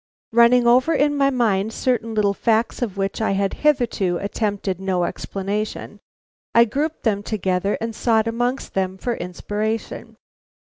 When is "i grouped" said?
6.55-7.03